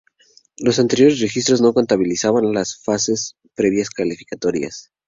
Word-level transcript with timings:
Los 0.57 0.79
anteriores 0.79 1.19
registros 1.19 1.61
no 1.61 1.75
contabilizan 1.75 2.33
las 2.53 2.75
fases 2.83 3.35
previas 3.53 3.91
clasificatorias. 3.91 4.91